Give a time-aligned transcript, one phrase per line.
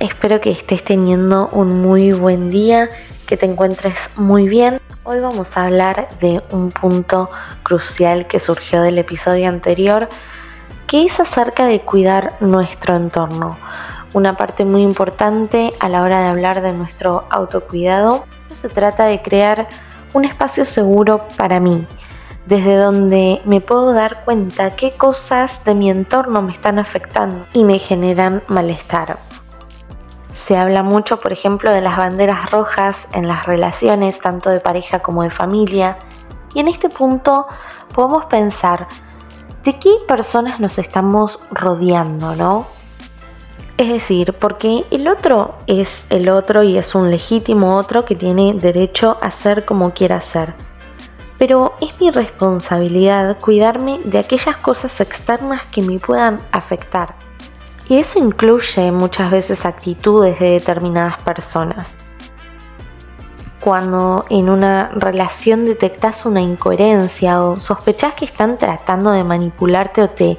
[0.00, 2.88] espero que estés teniendo un muy buen día,
[3.26, 4.80] que te encuentres muy bien.
[5.04, 7.30] Hoy vamos a hablar de un punto
[7.62, 10.08] crucial que surgió del episodio anterior,
[10.86, 13.58] que es acerca de cuidar nuestro entorno.
[14.14, 18.26] Una parte muy importante a la hora de hablar de nuestro autocuidado
[18.60, 19.68] se trata de crear
[20.12, 21.86] un espacio seguro para mí,
[22.46, 27.64] desde donde me puedo dar cuenta qué cosas de mi entorno me están afectando y
[27.64, 29.18] me generan malestar.
[30.42, 34.98] Se habla mucho, por ejemplo, de las banderas rojas en las relaciones, tanto de pareja
[34.98, 35.98] como de familia,
[36.52, 37.46] y en este punto
[37.94, 38.88] podemos pensar
[39.62, 42.66] de qué personas nos estamos rodeando, ¿no?
[43.76, 48.52] Es decir, porque el otro es el otro y es un legítimo otro que tiene
[48.52, 50.54] derecho a ser como quiera ser
[51.38, 57.16] pero es mi responsabilidad cuidarme de aquellas cosas externas que me puedan afectar.
[57.88, 61.96] Y eso incluye muchas veces actitudes de determinadas personas.
[63.60, 70.10] Cuando en una relación detectas una incoherencia o sospechas que están tratando de manipularte o
[70.10, 70.38] te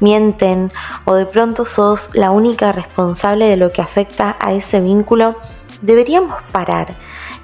[0.00, 0.70] mienten
[1.04, 5.36] o de pronto sos la única responsable de lo que afecta a ese vínculo,
[5.80, 6.94] deberíamos parar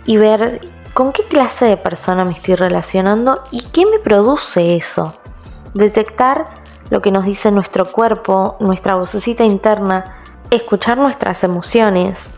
[0.04, 0.60] y ver
[0.94, 5.14] con qué clase de persona me estoy relacionando y qué me produce eso.
[5.74, 6.57] Detectar
[6.90, 10.16] lo que nos dice nuestro cuerpo, nuestra vocecita interna,
[10.50, 12.32] escuchar nuestras emociones.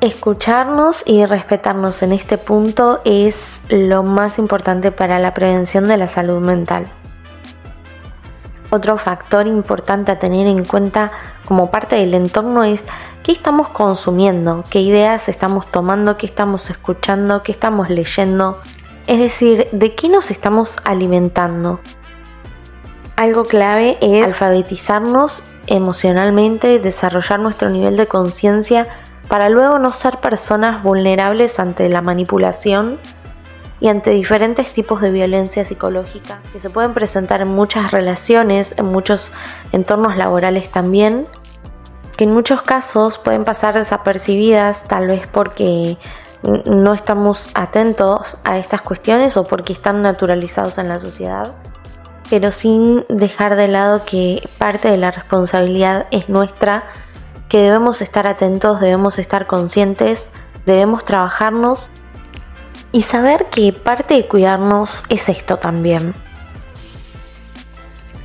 [0.00, 6.06] Escucharnos y respetarnos en este punto es lo más importante para la prevención de la
[6.06, 6.92] salud mental.
[8.70, 11.12] Otro factor importante a tener en cuenta
[11.46, 12.84] como parte del entorno es
[13.22, 18.60] qué estamos consumiendo, qué ideas estamos tomando, qué estamos escuchando, qué estamos leyendo.
[19.06, 21.80] Es decir, de qué nos estamos alimentando.
[23.16, 28.86] Algo clave es alfabetizarnos emocionalmente, desarrollar nuestro nivel de conciencia
[29.28, 32.98] para luego no ser personas vulnerables ante la manipulación
[33.80, 38.86] y ante diferentes tipos de violencia psicológica que se pueden presentar en muchas relaciones, en
[38.86, 39.32] muchos
[39.72, 41.26] entornos laborales también,
[42.18, 45.96] que en muchos casos pueden pasar desapercibidas tal vez porque
[46.42, 51.54] no estamos atentos a estas cuestiones o porque están naturalizados en la sociedad,
[52.30, 56.84] pero sin dejar de lado que parte de la responsabilidad es nuestra,
[57.48, 60.30] que debemos estar atentos, debemos estar conscientes,
[60.64, 61.90] debemos trabajarnos
[62.92, 66.14] y saber que parte de cuidarnos es esto también.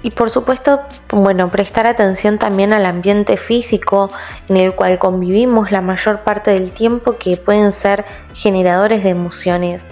[0.04, 4.10] Y por supuesto, bueno, prestar atención también al ambiente físico
[4.50, 9.86] en el cual convivimos la mayor parte del tiempo que pueden ser generadores de emociones,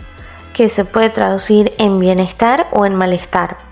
[0.53, 3.68] que se puede traducir en bienestar o en malestar.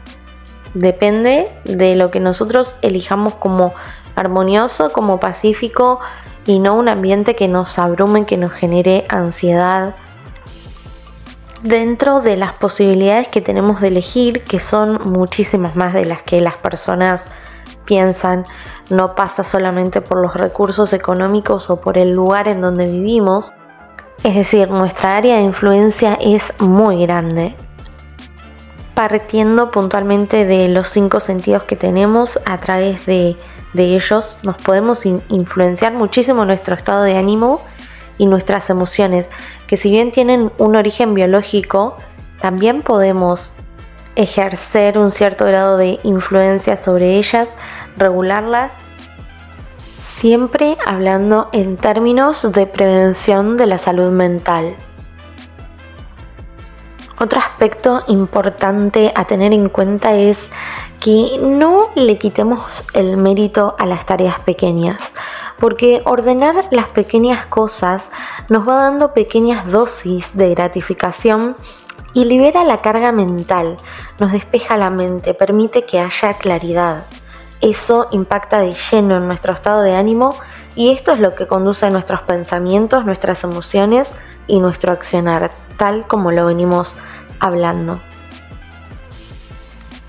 [0.78, 3.74] Depende de lo que nosotros elijamos como
[4.16, 6.00] armonioso, como pacífico
[6.46, 9.96] y no un ambiente que nos abrume, que nos genere ansiedad,
[11.64, 16.42] dentro de las posibilidades que tenemos de elegir, que son muchísimas más de las que
[16.42, 17.26] las personas
[17.86, 18.46] piensan,
[18.92, 23.52] no pasa solamente por los recursos económicos o por el lugar en donde vivimos,
[24.24, 27.56] es decir, nuestra área de influencia es muy grande.
[28.98, 33.38] Partiendo puntualmente de los cinco sentidos que tenemos, a través de,
[33.76, 37.62] ellos nos podemos influenciar muchísimo nuestro estado de ánimo
[38.18, 39.30] y nuestras emociones,
[39.68, 41.96] que si bien tienen un origen biológico,
[42.42, 43.52] también podemos
[44.16, 47.56] ejercer un cierto grado de influencia sobre ellas,
[47.98, 48.74] regularlas,
[49.96, 54.76] siempre hablando en términos de prevención de la salud mental.
[57.20, 60.52] Otro aspecto importante a tener en cuenta es
[61.00, 62.62] que no le quitemos
[62.94, 65.14] el mérito a las tareas pequeñas
[65.60, 68.12] porque ordenar las pequeñas cosas
[68.50, 71.56] nos va dando pequeñas dosis de gratificación
[72.14, 73.78] y libera la carga mental,
[74.20, 77.06] nos despeja la mente, permite que haya claridad.
[77.62, 80.36] Eso impacta de lleno en nuestro estado de ánimo
[80.76, 84.14] y esto es lo que conduce a nuestros pensamientos, nuestras emociones
[84.48, 86.96] y nuestro accionar, tal como lo venimos
[87.40, 88.02] hablando.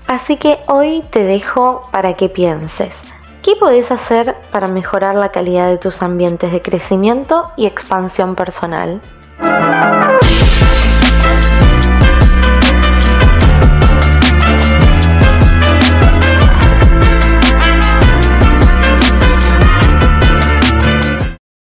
[0.07, 3.03] Así que hoy te dejo para que pienses.
[3.43, 9.01] ¿Qué podés hacer para mejorar la calidad de tus ambientes de crecimiento y expansión personal?